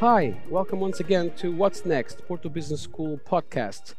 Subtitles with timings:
[0.00, 3.94] Hi, welcome once again to What's Next, Porto Business School podcast.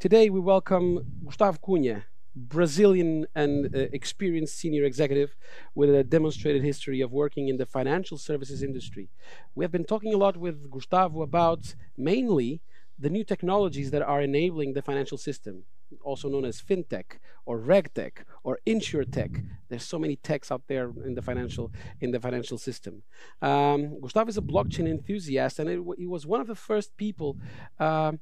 [0.00, 5.36] Today we welcome Gustavo Cunha, Brazilian and uh, experienced senior executive
[5.74, 9.10] with a demonstrated history of working in the financial services industry.
[9.54, 12.62] We have been talking a lot with Gustavo about mainly
[12.98, 15.64] the new technologies that are enabling the financial system,
[16.02, 19.44] also known as fintech or regtech or insurtech.
[19.68, 23.02] There's so many techs out there in the financial in the financial system.
[23.40, 27.36] Um, Gustavo is a blockchain enthusiast, and he was one of the first people
[27.78, 28.12] uh,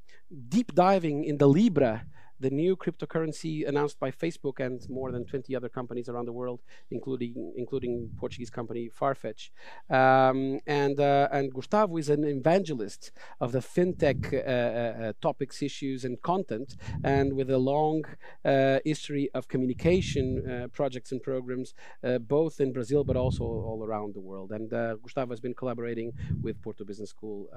[0.48, 2.04] deep diving in the Libra
[2.40, 6.62] the new cryptocurrency announced by Facebook and more than 20 other companies around the world,
[6.90, 9.50] including including Portuguese company Farfetch.
[9.90, 15.62] Um, and uh, and Gustavo is an evangelist of the fintech uh, uh, uh topics,
[15.62, 18.04] issues, and content, and with a long
[18.45, 21.74] uh, history of communication projects and programs,
[22.20, 24.50] both in Brazil but also all around the world.
[24.52, 24.70] And
[25.02, 26.12] Gustavo has been collaborating
[26.43, 27.48] with Porto Business School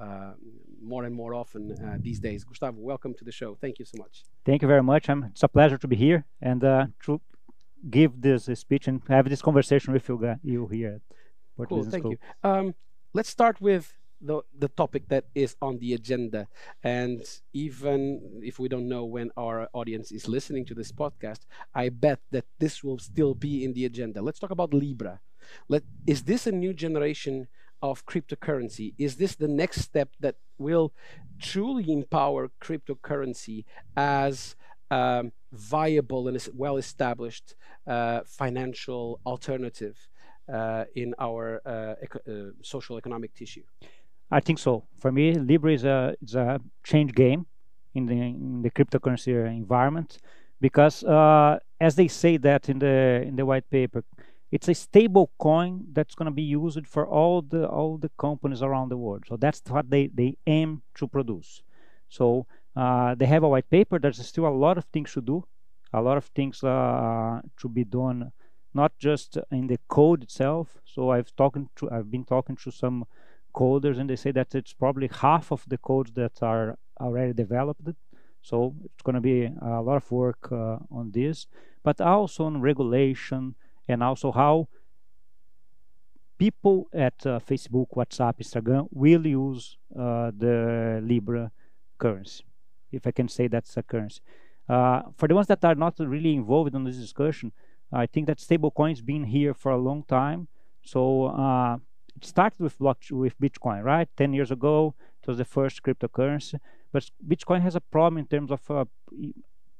[0.82, 1.62] more and more often
[2.02, 2.44] these days.
[2.44, 3.56] Gustavo, welcome to the show.
[3.60, 4.24] Thank you so much.
[4.44, 5.08] Thank you very much.
[5.08, 7.20] I'm, it's a pleasure to be here and uh, to
[7.90, 11.00] give this speech and have this conversation with you, you here.
[11.60, 12.12] At cool, thank School.
[12.12, 12.18] you.
[12.42, 12.74] Um,
[13.12, 16.48] let's start with the, the topic that is on the agenda.
[16.82, 17.22] And
[17.52, 21.40] even if we don't know when our audience is listening to this podcast,
[21.74, 24.22] I bet that this will still be in the agenda.
[24.22, 25.20] Let's talk about Libra.
[25.68, 27.48] Let, is this a new generation
[27.82, 28.94] of cryptocurrency?
[28.96, 30.92] Is this the next step that will
[31.38, 33.64] truly empower cryptocurrency
[33.96, 34.56] as
[34.94, 37.46] um, viable and well established
[37.86, 39.96] uh, financial alternative
[40.52, 43.64] uh, in our uh, eco uh, social economic tissue?
[44.30, 44.72] I think so.
[45.02, 47.46] For me, Libra is a, a change game
[47.94, 49.32] in the, in the cryptocurrency
[49.64, 50.18] environment
[50.60, 52.96] because, uh, as they say that in the
[53.28, 54.02] in the white paper,
[54.50, 58.62] it's a stable coin that's going to be used for all the all the companies
[58.62, 59.24] around the world.
[59.28, 61.62] So that's what they, they aim to produce.
[62.08, 62.46] So
[62.76, 63.98] uh, they have a white paper.
[63.98, 65.44] There's still a lot of things to do,
[65.92, 68.32] a lot of things uh, to be done,
[68.72, 70.78] not just in the code itself.
[70.84, 73.06] So I've talking to I've been talking to some
[73.54, 77.88] coders, and they say that it's probably half of the codes that are already developed.
[78.42, 81.46] So it's going to be a lot of work uh, on this,
[81.82, 83.54] but also on regulation
[83.88, 84.68] and also how
[86.38, 91.50] people at uh, Facebook, WhatsApp, Instagram will use uh, the Libra
[91.98, 92.44] currency,
[92.94, 94.20] if I can say that's a currency.
[94.68, 97.52] Uh, for the ones that are not really involved in this discussion,
[97.92, 100.48] I think that stablecoins been here for a long time.
[100.82, 101.76] So uh,
[102.16, 104.08] it started with with Bitcoin, right?
[104.16, 106.58] Ten years ago, it was the first cryptocurrency.
[106.92, 108.84] But Bitcoin has a problem in terms of uh,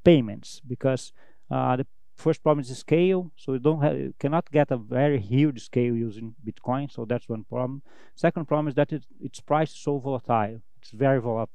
[0.04, 1.12] payments because
[1.50, 5.20] uh, the first problem is scale so you don't have you cannot get a very
[5.20, 7.82] huge scale using bitcoin so that's one problem
[8.14, 11.46] second problem is that it, its price is so volatile it's very uh,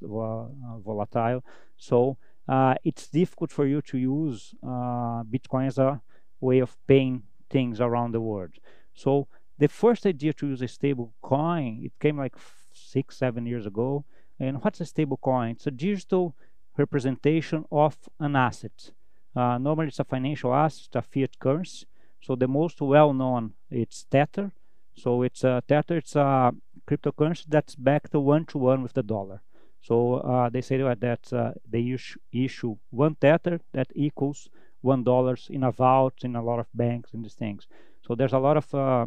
[0.84, 1.44] volatile
[1.78, 2.17] so
[2.47, 6.01] uh, it's difficult for you to use uh, bitcoin as a
[6.41, 8.51] way of paying things around the world
[8.94, 9.28] so
[9.59, 12.35] the first idea to use a stable coin it came like
[12.73, 14.03] six seven years ago
[14.40, 16.35] and what's a stable coin it's a digital
[16.78, 18.91] representation of an asset
[19.35, 21.85] uh, normally, it's a financial asset, a fiat currency.
[22.22, 24.51] So the most well-known it's Tether.
[24.96, 25.97] So it's a Tether.
[25.97, 26.51] It's a
[26.90, 29.42] cryptocurrency that's backed to one-to-one with the dollar.
[29.82, 31.98] So uh, they say that uh, they
[32.34, 34.50] issue, one Tether that equals
[34.82, 37.68] one dollars in a vault in a lot of banks and these things.
[38.06, 39.06] So there's a lot of uh,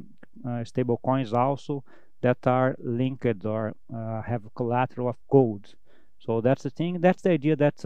[0.48, 1.84] uh, stable coins also
[2.20, 5.74] that are linked or uh, have collateral of gold.
[6.18, 7.00] So that's the thing.
[7.00, 7.78] That's the idea that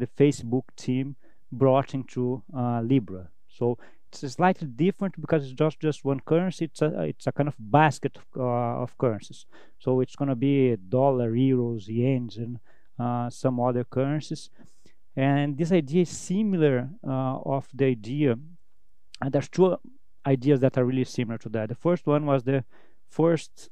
[0.00, 1.16] the Facebook team
[1.50, 3.28] brought into uh, Libra.
[3.48, 3.78] So
[4.12, 6.64] it's slightly different because it's just just one currency.
[6.66, 9.46] It's a it's a kind of basket of, uh, of currencies.
[9.78, 12.58] So it's gonna be dollar, euros, yens, and
[12.98, 14.50] uh, some other currencies.
[15.14, 18.36] And this idea is similar uh, of the idea.
[19.20, 19.76] And there's two
[20.26, 21.68] ideas that are really similar to that.
[21.68, 22.64] The first one was the
[23.08, 23.68] first,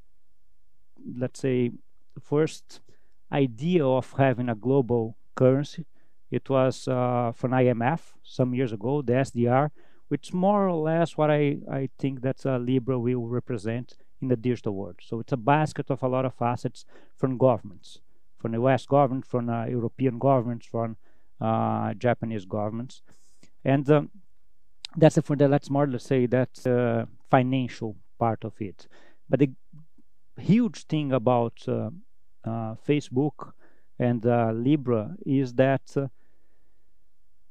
[1.16, 1.70] let's say,
[2.20, 2.81] first
[3.32, 5.87] idea of having a global currency
[6.31, 9.70] it was uh, from IMF some years ago, the SDR,
[10.10, 14.34] which more or less what I, I think that uh, Libra will represent in the
[14.34, 14.96] digital world.
[15.00, 16.84] So it's a basket of a lot of assets
[17.16, 18.00] from governments,
[18.36, 20.96] from the US government, from uh, European governments, from
[21.40, 23.02] uh, Japanese governments.
[23.64, 24.10] And um,
[24.96, 28.88] that's for the, let's more let's say that's the financial part of it.
[29.28, 29.50] But the
[30.36, 31.90] huge thing about uh,
[32.42, 33.52] uh, Facebook
[33.96, 34.24] and
[34.64, 36.10] Libra is that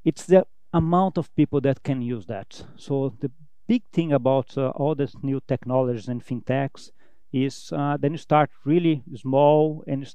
[0.04, 2.62] it's the amount of people that can use that.
[2.76, 3.30] So the
[3.66, 6.90] big thing about uh, all these new technologies and fintechs
[7.32, 10.14] is uh, then you start really small and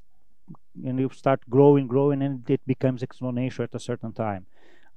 [0.85, 4.45] and you start growing, growing, and it becomes exponential at a certain time.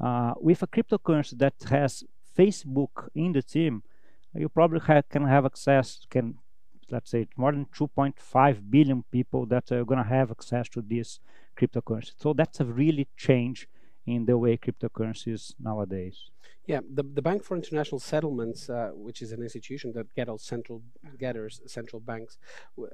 [0.00, 2.04] Uh, with a cryptocurrency that has
[2.36, 3.82] Facebook in the team,
[4.34, 4.80] you probably
[5.10, 6.34] can have access, can
[6.90, 11.20] let's say more than 2.5 billion people that are going to have access to this
[11.56, 12.12] cryptocurrency.
[12.18, 13.68] So that's a really change
[14.14, 16.30] in the way cryptocurrencies nowadays.
[16.66, 20.82] Yeah, the, the Bank for International Settlements, uh, which is an institution that gathers central
[21.18, 22.36] gathers central banks,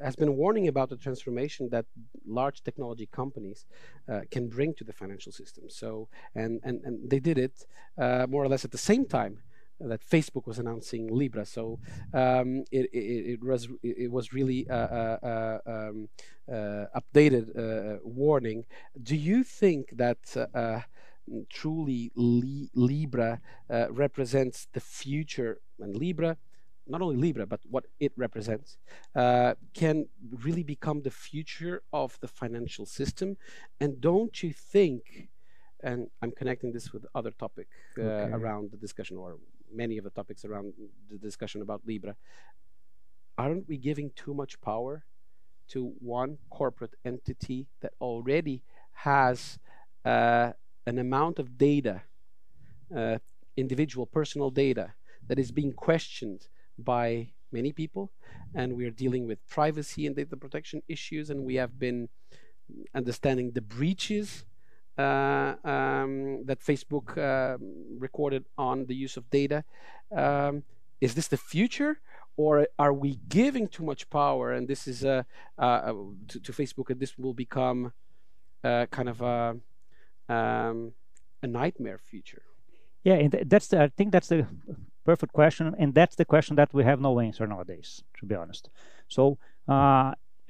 [0.01, 1.87] has been warning about the transformation that
[2.25, 3.67] large technology companies
[4.09, 5.65] uh, can bring to the financial system.
[5.69, 7.67] So, and and, and they did it
[7.99, 9.39] uh, more or less at the same time
[9.81, 11.45] that Facebook was announcing Libra.
[11.45, 11.81] So
[12.13, 16.09] um, it, it, it, was it was really a, a, a um,
[16.51, 18.65] uh, updated uh, warning.
[19.03, 20.81] Do you think that uh,
[21.49, 23.41] truly li Libra
[23.71, 26.37] uh, represents the future, and Libra,
[26.87, 28.77] not only Libra, but what it represents,
[29.17, 30.07] uh, can
[30.45, 33.37] really become the future of the financial system.
[33.81, 35.29] And don't you think?
[35.83, 37.69] And I'm connecting this with other topic
[37.99, 38.33] uh, okay.
[38.33, 39.37] around the discussion, or
[39.75, 40.73] many of the topics around
[41.11, 42.17] the discussion about Libra.
[43.37, 45.05] Aren't we giving too much power
[45.69, 48.63] to one corporate entity that already
[48.93, 49.59] has
[50.05, 50.53] uh,
[50.87, 52.03] an amount of data,
[52.95, 53.19] uh,
[53.57, 54.95] individual personal data,
[55.27, 56.49] that is being questioned
[56.79, 58.11] by many people,
[58.55, 62.09] and we are dealing with privacy and data protection issues, and we have been
[62.95, 64.45] understanding the breaches
[64.99, 67.59] um, that Facebook uh,
[67.99, 69.65] recorded on the use of data.
[70.15, 70.63] Um,
[71.01, 72.01] is this the future?
[72.37, 75.23] Or are we giving too much power, and this is uh,
[75.57, 75.93] uh
[76.29, 77.93] to, to, Facebook, and this will become
[78.65, 79.57] uh, kind of a
[80.29, 80.93] um,
[81.43, 82.43] a nightmare future?
[83.05, 84.47] Yeah, and that's the, I think that's the
[85.05, 88.69] perfect question, and that's the question that we have no answer nowadays, to be honest.
[89.09, 89.39] So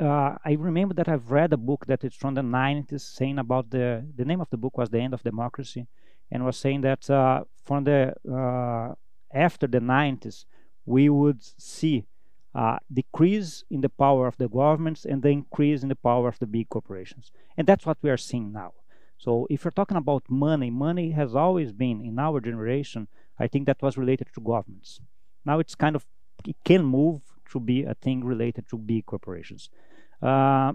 [0.01, 3.71] uh, I remember that I've read a book that it's from the 90s saying about
[3.71, 5.87] the the name of the book was the end of democracy,
[6.31, 8.95] and was saying that uh, from the uh,
[9.33, 10.45] after the 90s
[10.87, 12.07] we would see
[12.55, 16.39] uh, decrease in the power of the governments and the increase in the power of
[16.39, 18.73] the big corporations, and that's what we are seeing now.
[19.17, 23.09] So if you're talking about money, money has always been in our generation.
[23.39, 25.01] I think that was related to governments.
[25.45, 26.05] Now it's kind of
[26.47, 29.71] it can move to be a thing related to big corporations.
[30.23, 30.73] Uh,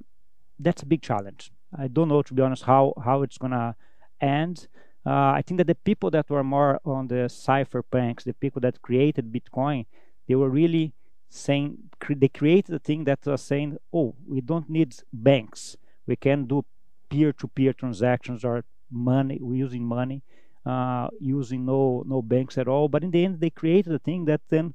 [0.60, 1.52] that's a big challenge.
[1.78, 3.76] I don't know, to be honest, how how it's gonna
[4.20, 4.68] end.
[5.06, 8.82] Uh, I think that the people that were more on the cypherpunks, the people that
[8.82, 9.86] created Bitcoin,
[10.28, 10.94] they were really
[11.30, 15.78] saying cre- they created a thing that was saying, "Oh, we don't need banks.
[16.06, 16.66] We can do
[17.10, 20.24] peer-to-peer transactions or money using money,
[20.66, 24.26] uh, using no no banks at all." But in the end, they created a thing
[24.26, 24.74] that then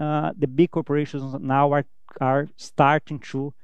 [0.00, 1.84] uh, the big corporations now are
[2.20, 3.54] are starting to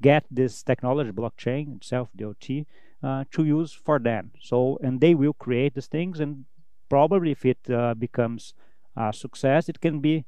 [0.00, 2.66] get this technology, blockchain itself, DLT,
[3.02, 4.32] uh, to use for them.
[4.40, 6.44] So, and they will create these things, and
[6.88, 8.54] probably if it uh, becomes
[8.96, 10.24] a success, it can be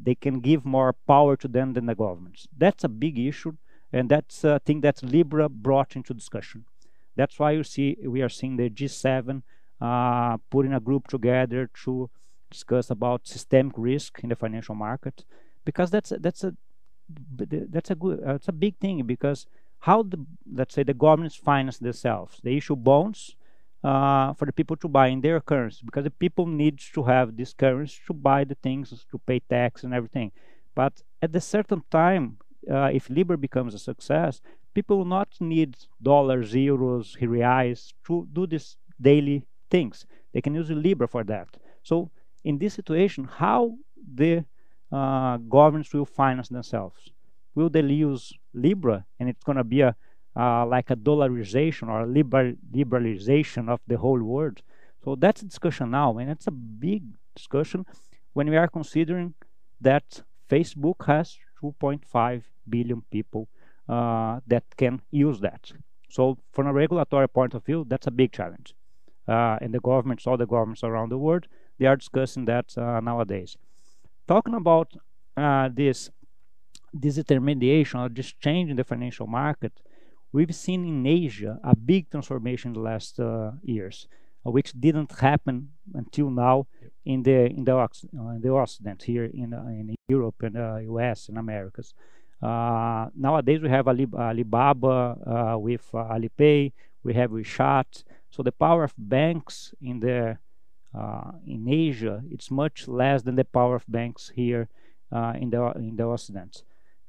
[0.00, 2.46] they can give more power to them than the governments.
[2.56, 3.54] That's a big issue,
[3.92, 6.64] and that's a thing that Libra brought into discussion.
[7.16, 9.42] That's why you see we are seeing the G7
[9.80, 12.10] uh, putting a group together to
[12.50, 15.24] discuss about systemic risk in the financial market,
[15.64, 16.54] because that's that's a
[17.08, 19.46] that's a good uh, it's a big thing because
[19.80, 20.18] how the
[20.52, 23.36] let's say the governments finance themselves they issue bonds
[23.84, 27.36] uh, for the people to buy in their currency because the people need to have
[27.36, 30.32] this currency to buy the things to pay tax and everything.
[30.74, 32.38] But at a certain time
[32.70, 34.40] uh, if libra becomes a success
[34.74, 40.06] people will not need dollars euros reais to do these daily things.
[40.32, 41.48] They can use libra for that.
[41.82, 42.10] So
[42.48, 43.76] in this situation how
[44.20, 44.44] the
[44.90, 47.00] uh, governments will finance themselves.
[47.54, 49.94] Will they use Libra and it's going to be a
[50.34, 54.62] uh, like a dollarization or a liber liberalization of the whole world?
[55.04, 57.02] So that's a discussion now, and it's a big
[57.36, 57.84] discussion
[58.32, 59.34] when we are considering
[59.80, 63.48] that Facebook has 2.5 billion people
[63.88, 65.72] uh, that can use that.
[66.08, 68.74] So from a regulatory point of view, that's a big challenge.
[69.26, 71.46] Uh, and the governments, all the governments around the world,
[71.78, 73.56] they are discussing that uh, nowadays
[74.28, 74.92] talking about
[75.36, 76.10] uh, this
[76.92, 79.72] this intermediation or this change in the financial market,
[80.32, 84.08] we've seen in Asia a big transformation in the last uh, years,
[84.46, 86.66] uh, which didn't happen until now
[87.04, 87.88] in the in the, uh,
[88.36, 90.54] in the Occident here in uh, in Europe and
[90.92, 91.28] U.S.
[91.28, 91.94] Uh, and Americas.
[92.42, 98.04] nowadays, we have Alib Alibaba with Alipay, we have WeChat.
[98.30, 100.38] So the power of banks in the
[100.94, 104.68] uh, in Asia, it's much less than the power of banks here
[105.12, 106.62] uh, in the in the Occident.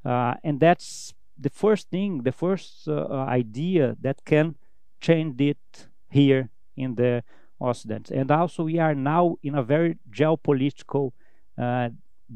[0.06, 4.56] uh, and that's the first thing, the first uh, uh, idea that can
[5.00, 7.24] change it here in the
[7.62, 8.12] Occident.
[8.12, 11.12] And also, we are now in a very geopolitical,
[11.58, 11.90] uh,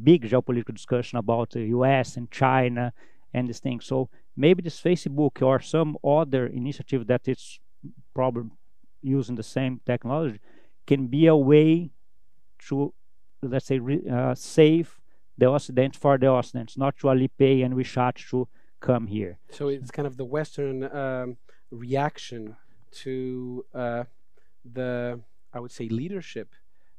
[0.04, 2.16] big geopolitical discussion about the U.S.
[2.18, 2.94] and China
[3.34, 3.82] and this thing.
[3.82, 7.60] So maybe this Facebook or some other initiative that is
[8.14, 8.52] probably
[9.02, 10.40] using the same technology
[10.86, 11.92] can be a way
[12.68, 12.94] to,
[13.42, 13.80] let's say,
[14.12, 15.00] uh, save
[15.38, 18.48] the Occident for the Occident, not to Alipay and WeChat to
[18.80, 19.40] come here.
[19.50, 21.38] So it's kind of the Western um,
[21.72, 22.56] reaction
[23.04, 24.04] to uh,
[24.64, 25.20] the,
[25.54, 26.50] I would say, leadership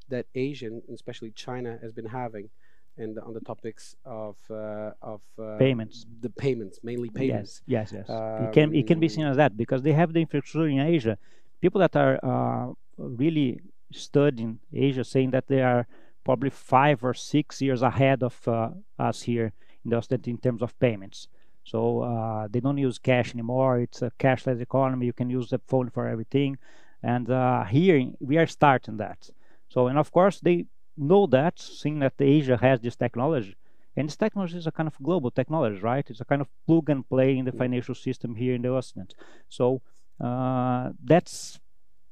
[0.08, 2.50] that Asian, especially China, has been having,
[2.96, 7.62] and on the topics of uh, of uh, payments, the payments, mainly payments.
[7.66, 8.10] Yes, yes, yes.
[8.10, 10.80] Um, it can it can be seen as that because they have the infrastructure in
[10.80, 11.18] Asia.
[11.60, 13.60] People that are uh, really
[13.92, 15.86] studying Asia saying that they are
[16.24, 19.52] probably five or six years ahead of uh, us here
[19.84, 21.28] in the Occident in terms of payments.
[21.64, 23.80] So uh, they don't use cash anymore.
[23.80, 25.06] It's a cashless economy.
[25.06, 26.58] You can use the phone for everything.
[27.02, 29.30] And uh, here we are starting that.
[29.68, 33.56] So, and of course, they know that, seeing that Asia has this technology.
[33.96, 36.04] And this technology is a kind of global technology, right?
[36.08, 39.14] It's a kind of plug and play in the financial system here in the Occident.
[39.48, 39.82] So
[40.20, 41.60] uh, that's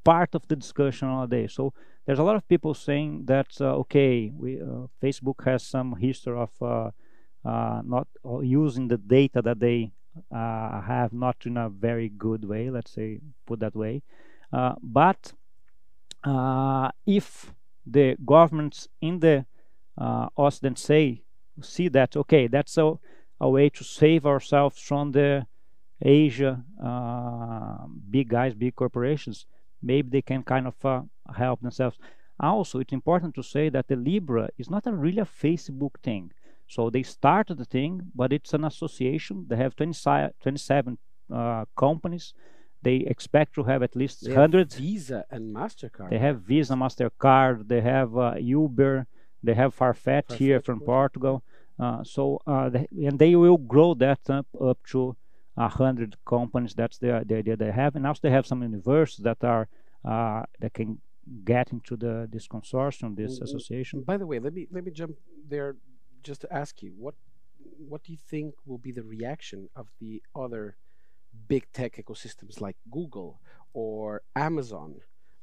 [0.04, 1.46] part of the discussion all day.
[1.46, 1.72] So
[2.06, 6.36] there's a lot of people saying that uh, okay, we, uh, Facebook has some history
[6.36, 6.90] of uh,
[7.44, 8.08] uh, not
[8.42, 9.92] using the data that they
[10.30, 12.70] uh, have not in a very good way.
[12.70, 14.02] Let's say put that way.
[14.82, 15.32] but
[17.06, 17.54] if
[17.84, 19.46] the governments in the
[19.98, 21.22] Occident say
[21.60, 22.94] see that okay, that's a,
[23.40, 25.46] a way to save ourselves from the
[26.04, 29.46] Asia uh, big guys, big corporations,
[29.82, 31.02] maybe they can kind of uh,
[31.36, 31.98] help themselves.
[32.40, 36.32] Also, it's important to say that the Libra is not a really a Facebook thing.
[36.66, 39.46] So they started the thing, but it's an association.
[39.48, 39.92] They have 20,
[40.42, 40.98] 27
[41.32, 42.34] uh, companies.
[42.82, 44.76] They expect to have at least they hundreds.
[44.76, 46.10] Visa and Mastercard.
[46.10, 47.68] They have Visa, Mastercard.
[47.68, 49.06] They have uh, Uber.
[49.42, 51.44] They have Farfetch, Farfetch here from Portugal.
[51.78, 55.16] Uh, so uh, they, and they will grow that up up to
[55.66, 56.74] a hundred companies.
[56.74, 59.64] That's the, the idea they have, and also they have some universities that are
[60.12, 61.00] uh, that can
[61.44, 64.02] get into the this consortium, this association.
[64.12, 65.14] By the way, let me let me jump
[65.54, 65.76] there
[66.22, 67.14] just to ask you what
[67.90, 70.76] what do you think will be the reaction of the other
[71.48, 73.40] big tech ecosystems like Google
[73.72, 74.90] or Amazon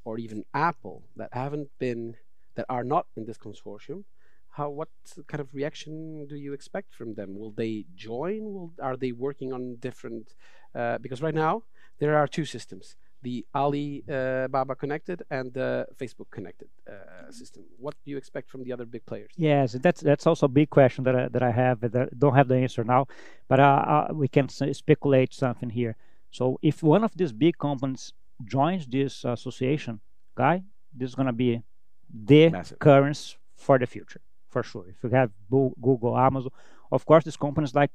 [0.04, 2.16] or even Apple that haven't been
[2.56, 4.04] that are not in this consortium
[4.52, 4.90] how what
[5.28, 9.54] kind of reaction do you expect from them will they join will are they working
[9.54, 10.34] on different
[10.76, 11.64] uh, because right now
[12.00, 17.64] there are two systems the Ali uh, Baba connected and the Facebook connected uh, system.
[17.78, 19.32] What do you expect from the other big players?
[19.36, 22.36] Yes, that's that's also a big question that I, that I have that I don't
[22.36, 23.08] have the answer now,
[23.48, 25.96] but uh, uh we can speculate something here.
[26.32, 28.14] So if one of these big companies
[28.46, 30.00] joins this association,
[30.36, 30.64] guy,
[30.96, 31.62] this is gonna be
[32.10, 32.80] the Massive.
[32.80, 34.86] currency for the future for sure.
[34.90, 36.52] If you have Google, Amazon,
[36.92, 37.92] of course, these companies like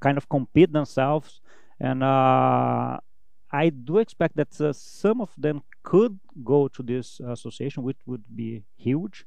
[0.00, 1.40] kind of compete themselves
[1.78, 2.98] and uh,
[3.50, 8.24] I do expect that uh, some of them could go to this association, which would
[8.34, 9.26] be huge.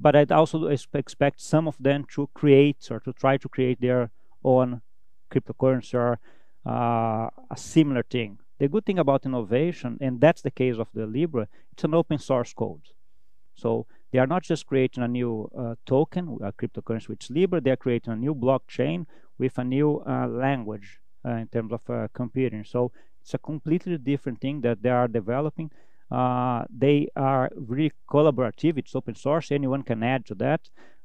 [0.00, 4.10] But I'd also expect some of them to create or to try to create their
[4.42, 4.82] own
[5.30, 6.18] cryptocurrency or
[6.66, 8.38] uh, a similar thing.
[8.58, 12.18] The good thing about innovation, and that's the case of the Libra, it's an open
[12.18, 12.82] source code.
[13.54, 17.60] So they are not just creating a new uh, token, a cryptocurrency which is Libra,
[17.60, 19.06] they are creating a new blockchain
[19.38, 22.62] with a new uh, language uh, in terms of uh, computing.
[22.62, 25.72] So it's a completely different thing that they are developing.
[26.12, 28.78] Uh, they are really collaborative.
[28.78, 29.50] It's open source.
[29.50, 30.60] Anyone can add to that.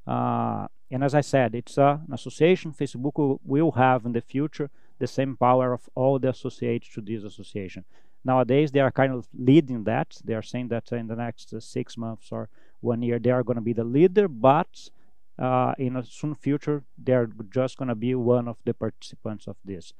[0.06, 2.74] Uh, and as I said, it's uh, an association.
[2.74, 7.02] Facebook will, will, have in the future the same power of all the associates to
[7.02, 7.86] this association.
[8.24, 10.18] Nowadays, they are kind of leading that.
[10.24, 12.50] They are saying that in the next uh, six months or
[12.82, 14.90] one year, they are going to be the leader, but
[15.38, 19.56] uh, in a soon future, they're just going to be one of the participants of
[19.64, 19.94] this.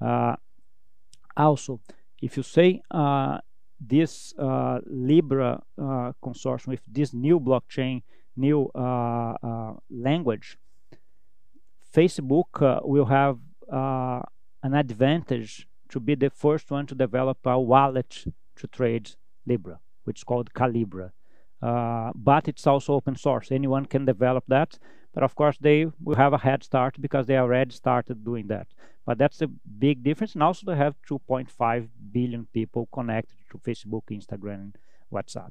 [0.00, 0.34] Uh,
[1.36, 1.80] also,
[2.20, 3.38] if you say uh,
[3.80, 8.02] this uh, Libra uh, consortium with this new blockchain,
[8.36, 10.58] new uh, language,
[11.94, 13.38] Facebook will have
[14.62, 18.24] an advantage to be the first one to develop a wallet
[18.56, 19.10] to trade
[19.46, 21.10] Libra, which is called Calibra.
[21.62, 23.50] But it's also open source.
[23.52, 24.78] Anyone can develop that.
[25.14, 28.68] But of course, they will have a head start because they already started doing that.
[29.04, 30.34] But that's a big difference.
[30.34, 34.74] And also, they have 2.5 billion people connected to Facebook, Instagram,
[35.12, 35.50] WhatsApp.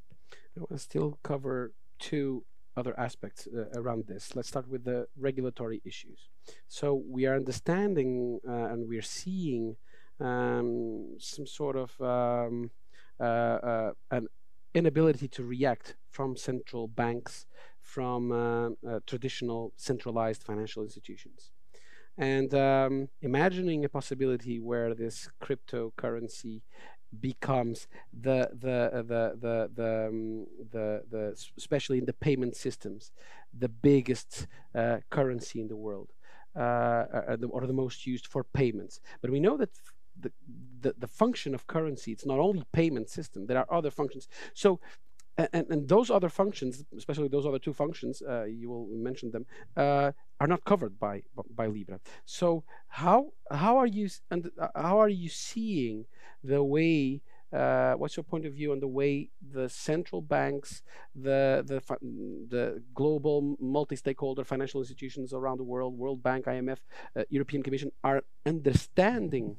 [0.57, 2.43] I want to still cover two
[2.75, 4.35] other aspects uh, around this.
[4.35, 6.29] Let's start with the regulatory issues.
[6.67, 9.75] So we are understanding uh, and we're seeing
[10.19, 12.71] um, some sort of um,
[13.19, 14.27] uh, uh, an
[14.73, 17.45] inability to react from central banks,
[17.81, 21.51] from uh, uh, traditional centralized financial institutions.
[22.17, 26.61] And um, imagining a possibility where this cryptocurrency
[27.19, 33.11] becomes the the the the the, um, the, the especially in the payment systems
[33.57, 36.09] the biggest uh, currency in the world
[36.55, 39.71] uh, uh the, or the most used for payments but we know that
[40.21, 40.31] the,
[40.81, 44.79] the the function of currency it's not only payment system there are other functions so
[45.37, 49.45] and, and those other functions, especially those other two functions, uh, you will mention them,
[49.77, 51.21] uh, are not covered by
[51.55, 51.99] by Libra.
[52.25, 56.05] So how how are you and uh, how are you seeing
[56.43, 57.21] the way?
[57.53, 61.81] Uh, what's your point of view on the way the central banks, the the
[62.49, 66.77] the global multi-stakeholder financial institutions around the world, World Bank, IMF,
[67.15, 69.57] uh, European Commission, are understanding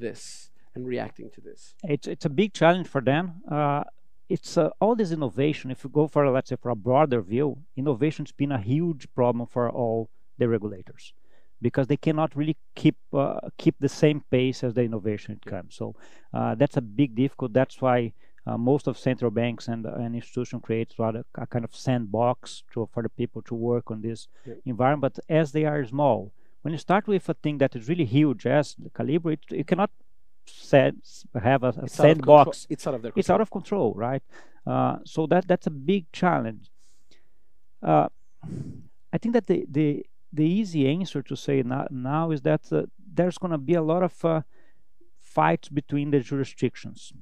[0.00, 1.74] this and reacting to this?
[1.84, 3.42] It's it's a big challenge for them.
[3.50, 3.84] Uh,
[4.28, 5.70] it's uh, all this innovation.
[5.70, 9.46] If you go for let's say for a broader view, innovation's been a huge problem
[9.46, 10.08] for all
[10.38, 11.12] the regulators
[11.60, 15.76] because they cannot really keep uh, keep the same pace as the innovation comes.
[15.76, 15.94] So
[16.32, 17.52] uh, that's a big difficult.
[17.52, 18.12] That's why
[18.46, 22.88] uh, most of central banks and an institution creates rather a kind of sandbox to,
[22.92, 24.28] for the people to work on this
[24.66, 25.14] environment.
[25.14, 26.32] But as they are small,
[26.64, 29.64] when you start with a thing that is really huge as the Calibra, it, you
[29.64, 29.90] cannot
[30.46, 30.94] set,
[31.34, 32.66] have a, a sandbox.
[32.70, 33.20] It's out of control.
[33.20, 34.22] It's out of control, right?
[34.66, 36.70] Uh, so that that's a big challenge.
[37.82, 38.08] Uh,
[39.12, 42.84] I think that the the the easy answer to say now, now is that uh,
[43.16, 44.40] there's going to be a lot of uh,
[45.20, 47.12] fights between the jurisdictions.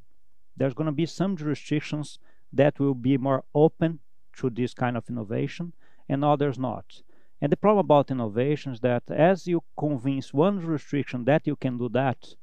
[0.56, 2.20] There's going to be some jurisdictions
[2.52, 3.98] that will be more open
[4.38, 5.72] to this kind of innovation,
[6.08, 7.02] and others not.
[7.42, 11.76] And the problem about innovation is that as you convince one jurisdiction that you can
[11.76, 12.36] do that,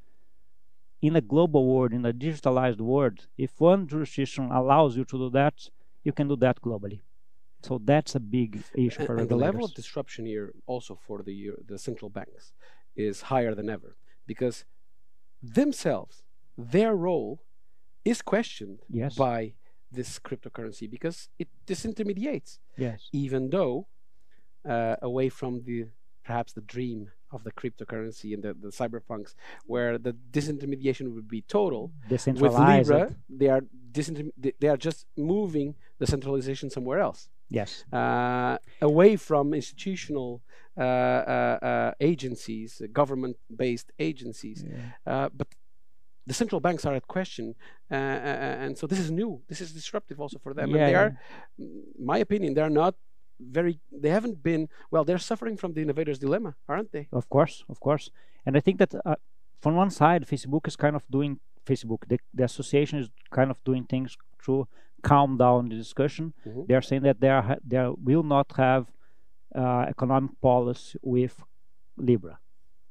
[1.02, 5.30] in a global world, in a digitalized world, if one jurisdiction allows you to do
[5.30, 5.54] that,
[6.04, 7.00] you can do that globally.
[7.64, 11.24] So that's a big issue and, for and the level of disruption here, also for
[11.24, 12.52] the the central banks,
[12.96, 13.96] is higher than ever
[14.28, 14.66] because
[15.42, 16.24] themselves,
[16.58, 17.42] their role,
[18.04, 19.16] is questioned yes.
[19.16, 19.54] by
[19.90, 22.60] this cryptocurrency because it disintermediates.
[22.78, 23.10] Yes.
[23.14, 23.88] Even though
[24.68, 25.88] uh, away from the
[26.24, 31.42] perhaps the dream of the cryptocurrency and the, the cypherpunks, where the disintermediation would be
[31.42, 31.92] total.
[32.10, 33.62] With Libra, they are
[34.60, 37.30] they are just moving the centralization somewhere else.
[37.50, 37.84] Yes.
[37.92, 40.42] Uh, away from institutional
[40.78, 45.14] uh, uh, uh agencies, government-based agencies, yeah.
[45.14, 45.48] Uh, but
[46.28, 47.56] the central banks are at question,
[47.92, 49.42] uh, and so this is new.
[49.48, 50.70] This is disruptive also for them.
[50.70, 51.18] Yeah, and they are,
[52.00, 52.94] my opinion, they are not
[53.40, 57.08] very they haven't been well they're suffering from the innovator's dilemma aren't they?
[57.12, 58.10] Of course of course.
[58.46, 59.16] And i think that uh,
[59.62, 63.64] from one side facebook is kind of doing facebook the, the association is kind of
[63.64, 64.68] doing things to
[65.02, 66.34] calm down the discussion.
[66.46, 66.62] Mm-hmm.
[66.68, 68.88] they are saying that they are they will not have
[69.56, 71.44] uh, economic policy with
[71.98, 72.40] libra.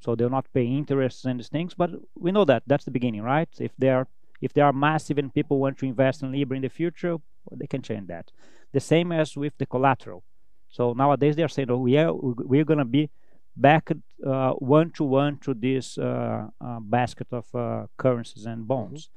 [0.00, 3.22] So they'll not pay interest in these things but we know that that's the beginning
[3.22, 3.48] right?
[3.58, 4.06] If they are
[4.40, 7.16] if they are massive and people want to invest in libra in the future
[7.52, 8.30] they can change that.
[8.72, 10.22] The same as with the collateral
[10.70, 13.11] so nowadays they are saying, oh, we are we're going to be
[13.57, 13.90] back
[14.24, 19.11] uh, one to one to this uh, uh, basket of uh, currencies and bonds.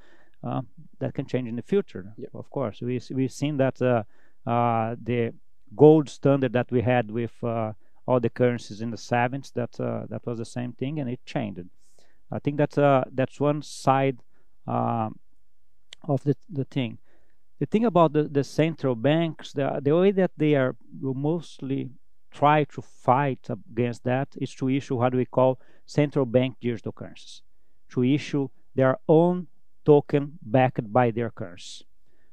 [0.43, 0.59] Mm-hmm.
[0.97, 2.31] that can change in the future, yep.
[2.33, 2.81] of course.
[2.81, 4.01] We we've seen that uh,
[4.49, 5.35] uh, the
[5.75, 9.73] gold standard that we had with all the currencies in the 70s that
[10.09, 11.69] that was the same thing, and it changed.
[12.31, 12.77] I think that's
[13.13, 14.23] that's one side
[14.65, 15.19] um,
[16.07, 16.97] of the the thing
[17.61, 21.91] the thing about the, the central banks, the, the way that they are mostly
[22.31, 27.43] try to fight against that is to issue what we call central bank digital currencies,
[27.87, 29.45] to issue their own
[29.85, 31.85] token backed by their currency.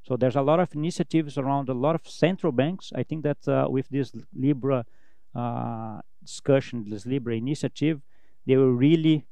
[0.02, 2.90] So there's a lot of initiatives around a lot of central banks.
[2.94, 4.86] I think that uh, with this Libra
[5.34, 8.00] uh, discussion, this Libra initiative,
[8.46, 9.26] they will really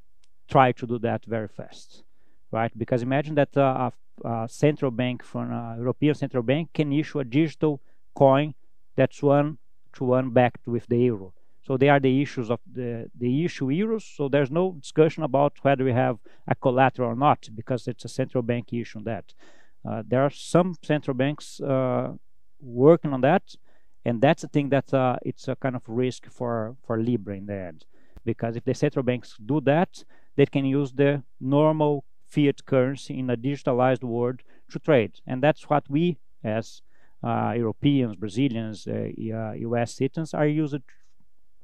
[0.47, 2.03] try to do that very fast,
[2.51, 2.73] right?
[2.77, 3.91] Because imagine that uh,
[4.25, 7.81] uh, central bank from a uh, European central bank can issue a digital
[8.15, 8.55] coin
[8.97, 9.59] that's one
[9.95, 11.33] to one backed with the euro.
[11.67, 14.05] So they are the issues of the the issue euros.
[14.17, 18.09] So there's no discussion about whether we have a collateral or not because it's a
[18.09, 19.35] central bank issue that.
[19.87, 22.13] Uh, there are some central banks uh,
[22.61, 23.55] working on that,
[24.05, 27.47] and that's the thing that uh, it's a kind of risk for for Libra in
[27.47, 27.85] the end,
[28.25, 30.05] because if the central banks do that,
[30.35, 32.05] they can use the normal
[32.37, 35.13] fiat currency in a digitalized world to trade.
[35.27, 36.83] And that's what we, as
[37.23, 39.91] uh, Europeans, Brazilians, U.S.
[39.91, 40.83] Uh, citizens are used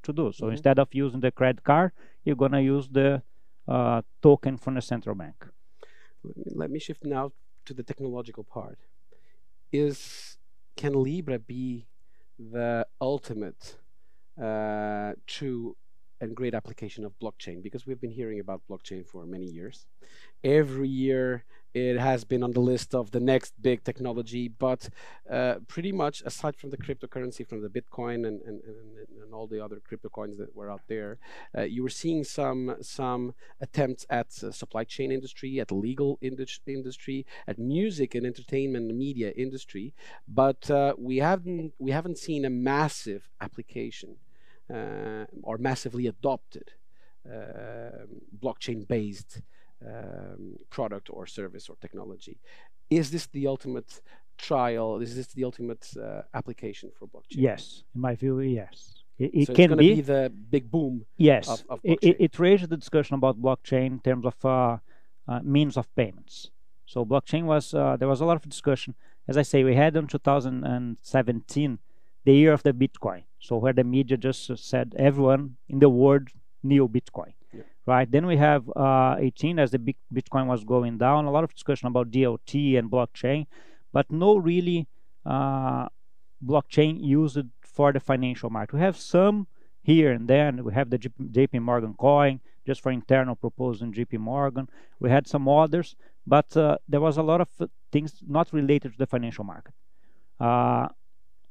[0.07, 0.33] to do.
[0.33, 0.53] So mm -hmm.
[0.57, 1.91] instead of using the credit card,
[2.25, 3.11] you're gonna use the
[3.75, 5.39] uh, token from the central bank.
[6.61, 7.33] Let me shift now
[7.67, 8.79] to the technological part.
[9.71, 9.99] Is
[10.81, 11.87] can Libra be
[12.39, 13.63] the ultimate
[14.47, 15.77] uh, true
[16.23, 19.87] and great application of blockchain because we've been hearing about blockchain for many years.
[20.45, 24.89] Every year it has been on the list of the next big technology, but
[25.31, 29.47] uh, pretty much aside from the cryptocurrency, from the Bitcoin and, and, and, and all
[29.47, 31.19] the other crypto coins that were out there,
[31.57, 37.27] uh, you were seeing some some attempts at uh, supply chain industry, at legal industry,
[37.49, 39.95] at music and entertainment and media industry,
[40.29, 44.17] but uh, we haven't we haven't seen a massive application
[44.71, 46.73] or massively adopted
[47.31, 48.07] uh,
[48.43, 49.43] blockchain-based
[49.87, 52.39] um, product or service or technology.
[52.91, 54.01] Is this the ultimate
[54.39, 55.01] trial?
[55.01, 57.39] Is this the ultimate uh, application for blockchain?
[57.49, 59.03] Yes, in my view, yes.
[59.19, 61.07] It, it so can be, be, the big boom.
[61.17, 64.79] Yes, of, of it, it, raised the discussion about blockchain in terms of uh,
[65.29, 66.51] uh, means of payments.
[66.87, 68.95] So blockchain was uh, there was a lot of discussion.
[69.29, 71.79] As I say, we had in 2017
[72.25, 73.25] the year of the Bitcoin.
[73.39, 76.29] So where the media just said everyone in the world
[76.63, 77.33] knew Bitcoin
[77.87, 78.11] right?
[78.11, 79.79] Then we have uh, 18 as the
[80.13, 81.25] Bitcoin was going down.
[81.25, 83.47] A lot of discussion about DLT and blockchain,
[83.93, 84.87] but no really
[85.27, 85.89] uh,
[86.45, 88.75] blockchain used for the financial market.
[88.77, 89.47] We have some
[89.83, 90.63] here and then.
[90.65, 94.69] we have the JP Morgan coin just for internal proposals in JP Morgan.
[95.01, 97.49] We had some others, but uh, there was a lot of
[97.91, 99.75] things not related to the financial market.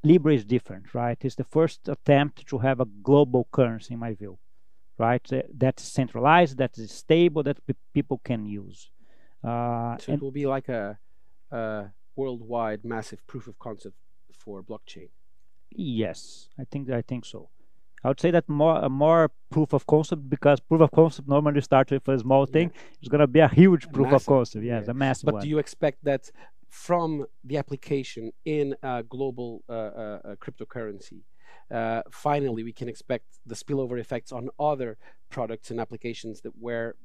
[0.04, 1.18] Uh, Libra is different, right?
[1.22, 4.38] It's the first attempt to have a global currency, in my view
[5.02, 5.34] right?
[5.34, 7.58] Uh, that's centralized, that is stable, that
[7.94, 8.80] people can use.
[9.44, 10.98] Uh, so it will be like a,
[11.52, 11.86] a,
[12.16, 13.96] worldwide massive proof of concept
[14.42, 15.10] for blockchain.
[15.72, 17.50] Yes, I think I think so.
[18.04, 21.92] I would say that more more proof of concept because proof of concept normally starts
[21.92, 22.68] with a small thing.
[22.70, 22.98] Yeah.
[23.00, 24.66] It's going to be a huge a proof massive, of concept.
[24.66, 24.92] Yes, yeah.
[24.92, 25.32] a massive one.
[25.32, 25.44] but one.
[25.44, 26.24] do you expect that
[26.72, 31.22] from the application in a global uh, uh, uh cryptocurrency,
[31.70, 34.98] uh, finally we can expect the spillover effects on other
[35.30, 36.96] products and applications that where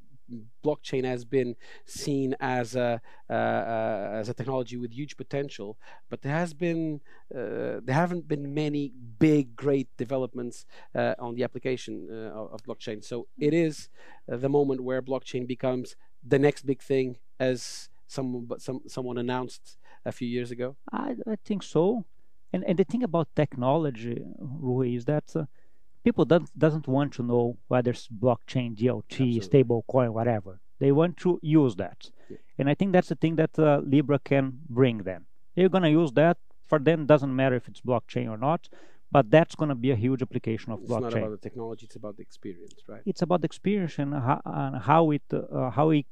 [0.64, 3.00] blockchain has been seen as a
[3.30, 5.78] uh, uh, as a technology with huge potential,
[6.10, 7.00] but there has been
[7.34, 13.04] uh, there haven't been many big great developments uh, on the application uh, of, blockchain.
[13.04, 13.88] So it is
[14.26, 20.12] the moment where blockchain becomes the next big thing, as some some someone announced a
[20.12, 20.76] few years ago.
[20.92, 22.06] I, I think so.
[22.52, 25.46] And, and the thing about technology, Rui, is that uh,
[26.04, 30.60] people don't, doesn't want to know whether it's blockchain, DLT, stable coin, whatever.
[30.78, 32.10] They want to use that.
[32.30, 32.36] Yeah.
[32.58, 35.26] And I think that's the thing that uh, Libra can bring them.
[35.54, 36.38] They're going to use that.
[36.66, 38.68] For them, doesn't matter if it's blockchain or not,
[39.12, 41.06] but that's going to be a huge application of it's blockchain.
[41.06, 43.02] It's not about the technology; it's about the experience, right?
[43.06, 46.06] It's about the experience and how, and how it, uh, how it,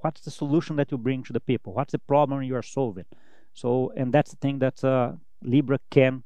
[0.00, 1.72] what's the solution that you bring to the people?
[1.72, 3.06] What's the problem you are solving?
[3.54, 6.22] So, and that's the thing that uh, Libra can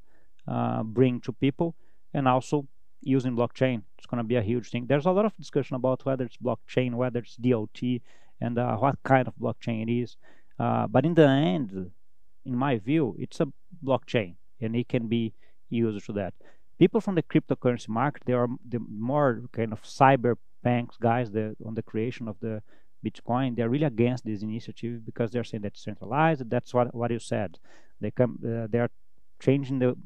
[0.47, 1.75] uh, bring to people,
[2.13, 2.67] and also
[3.01, 3.83] using blockchain.
[3.97, 4.87] It's going to be a huge thing.
[4.87, 8.01] There's a lot of discussion about whether it's blockchain, whether it's DLT,
[8.41, 10.17] and uh, what kind of blockchain it is.
[10.59, 11.91] Uh, but in the end,
[12.45, 13.49] in my view, it's a
[13.85, 15.33] blockchain, and it can be
[15.71, 16.35] used to that.
[16.79, 21.57] People from the cryptocurrency market, they are the more kind of cyber banks guys the,
[21.65, 22.63] on the creation of the
[23.05, 23.57] Bitcoin.
[23.57, 26.49] They're really against this initiative because they're saying that's centralized.
[26.49, 27.59] That's what what you said.
[28.01, 28.91] They come, uh, they are
[29.41, 29.97] changing the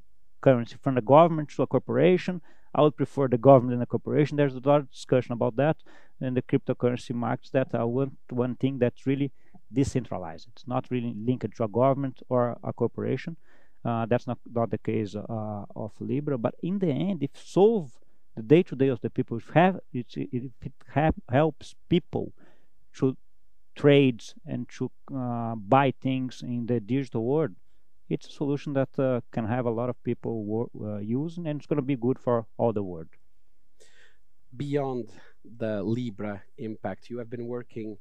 [0.40, 2.40] currency from the government to a corporation.
[2.74, 4.36] I would prefer the government and the corporation.
[4.36, 5.76] There's a lot of discussion about that
[6.20, 7.50] in the cryptocurrency markets.
[7.50, 9.32] That are one one thing that's really
[9.72, 10.48] decentralized.
[10.52, 13.36] It's not really linked to a government or a corporation.
[13.84, 16.36] Uh, that's not not the case uh, of Libra.
[16.38, 17.92] But in the end, if solve
[18.36, 20.52] the day to day of the people, if have it, it
[21.28, 22.32] helps people
[22.96, 23.16] to
[23.76, 27.52] trade and to uh, buy things in the digital world,
[28.08, 31.66] it's a solution that uh, can have a lot of people uh, using and it's
[31.66, 33.08] going to be good for all the world.
[34.56, 35.10] Beyond
[35.44, 37.98] the Libra impact, you have been working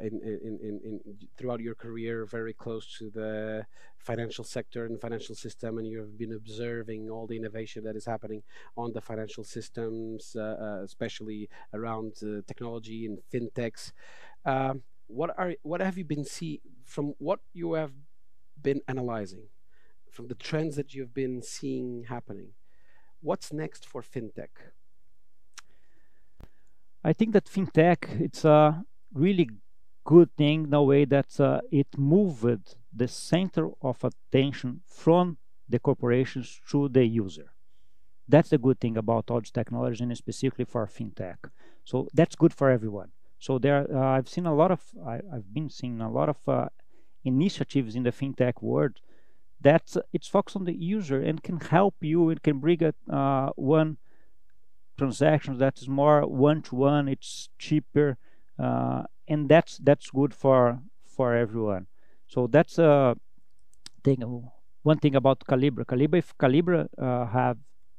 [0.00, 1.00] in, in, in, in,
[1.36, 3.66] throughout your career very close to the
[3.98, 8.06] financial sector and financial system, and you have been observing all the innovation that is
[8.06, 8.42] happening
[8.76, 13.92] on the financial systems, uh, uh, especially around uh, technology and fintechs.
[14.44, 17.92] Um, what are what have you been see from what you have
[18.60, 19.44] been analyzing,
[20.10, 22.50] from the trends that you've been seeing happening,
[23.20, 24.72] what's next for fintech?
[27.04, 28.84] I think that fintech it's a
[29.16, 29.50] really
[30.04, 35.78] good thing in a way that uh, it moved the center of attention from the
[35.78, 37.52] corporations to the user.
[38.28, 41.38] That's the good thing about all this technology, and specifically for fintech.
[41.84, 43.10] So that's good for everyone.
[43.38, 46.48] So there, uh, I've seen a lot of, I, have been seeing a lot of
[46.48, 46.68] uh,
[47.24, 49.00] initiatives in the fintech world
[49.60, 52.30] that uh, it's focused on the user and can help you.
[52.30, 53.98] It can bring a uh, one
[54.98, 57.08] transaction that is more one to one.
[57.08, 58.18] It's cheaper,
[58.58, 61.86] uh, and that's that's good for for everyone.
[62.28, 63.16] So that's a
[64.04, 64.22] thing.
[64.82, 65.84] One thing about Calibra.
[65.84, 67.58] Calibra, if Calibra uh, have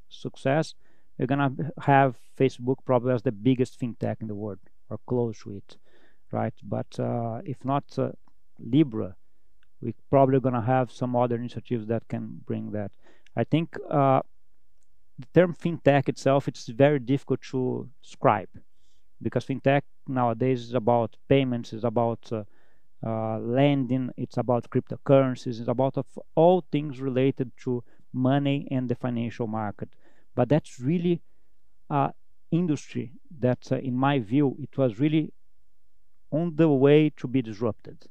[0.10, 0.74] success,
[1.18, 5.58] you're gonna have Facebook probably as the biggest fintech in the world or close to
[5.58, 5.78] it,
[6.32, 6.54] right?
[6.64, 8.12] But uh, if not uh,
[8.60, 9.16] Libra,
[9.82, 12.92] we're probably gonna have some other initiatives that can bring that.
[13.36, 14.22] I think uh,
[15.20, 18.50] the term fintech itself it's very difficult to describe
[19.22, 22.44] because fintech nowadays is about payments, is about uh,
[23.06, 25.98] uh, lending, it's about cryptocurrencies, it's about
[26.36, 29.90] all things related to money and the financial market.
[30.36, 31.22] But that's really
[31.90, 32.12] an
[32.52, 35.34] industry that, uh, in my view, it was really
[36.32, 38.08] on the way to be disrupted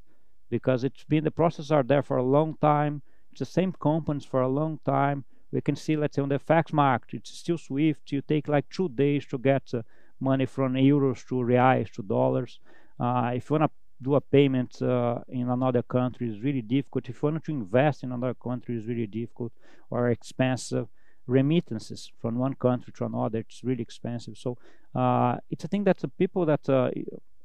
[0.51, 3.03] because it's been the processes are there for a long time.
[3.31, 5.25] It's the same companies for a long time.
[5.53, 8.13] We can see, let's say, on the FX market, it's still Swift.
[8.13, 9.83] You take like two days to get uh,
[10.21, 12.61] money from euros to reais to dollars.
[12.99, 17.09] Uh, if you want to do a payment uh, in another country, it's really difficult.
[17.09, 19.53] If you want to invest in another country, it's really difficult
[19.91, 20.89] or expensive
[21.27, 24.57] remittances from one country to another it's really expensive so
[24.95, 26.91] uh, it's a thing that the people that uh,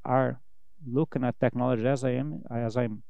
[0.05, 0.39] are
[0.87, 3.01] looking at technology as i am as i'm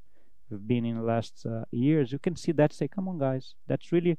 [0.67, 3.91] been in the last uh, years you can see that say come on guys that's
[3.91, 4.17] really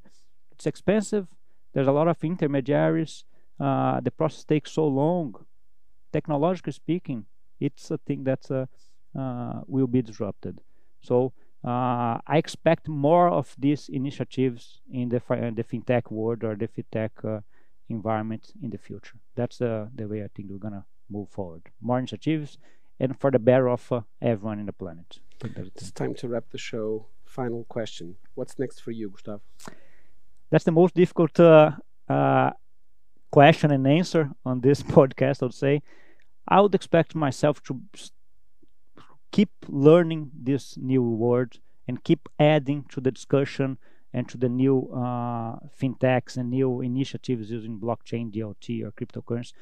[0.51, 1.27] it's expensive
[1.73, 3.23] there's a lot of intermediaries
[3.59, 5.33] uh, the process takes so long
[6.11, 7.25] technologically speaking
[7.59, 8.65] it's a thing that uh,
[9.19, 10.59] uh, will be disrupted
[11.01, 15.21] so uh, I expect more of these initiatives in the
[15.55, 17.39] the fintech world or the fintech uh,
[17.89, 19.17] environment in the future.
[19.35, 21.63] That's uh, the way I think we're gonna move forward.
[21.81, 22.57] More initiatives,
[22.99, 25.19] and for the better of uh, everyone in the planet.
[25.75, 27.07] It's time to wrap the show.
[27.25, 29.41] Final question: What's next for you, Gustav?
[30.49, 31.71] That's the most difficult uh,
[32.09, 32.51] uh,
[33.33, 35.41] question and answer on this podcast.
[35.41, 35.81] I would say
[36.47, 37.81] I would expect myself to
[39.31, 43.79] keep learning this new word and keep adding to the discussion
[44.13, 49.53] and to the new uh, fintechs and new initiatives using blockchain, DLT, or cryptocurrency.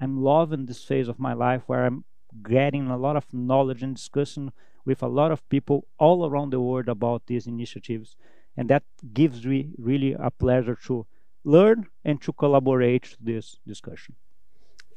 [0.00, 2.02] I'm loving this phase of my life where I'm
[2.42, 4.50] getting a lot of knowledge and discussion
[4.84, 8.16] with a lot of people all around the world about these initiatives.
[8.56, 8.82] And that
[9.14, 11.06] gives me really a pleasure to
[11.44, 14.14] learn and to collaborate to this discussion.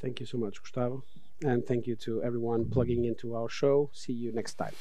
[0.01, 1.03] Thank you so much, Gustavo.
[1.43, 3.89] And thank you to everyone plugging into our show.
[3.93, 4.73] See you next time.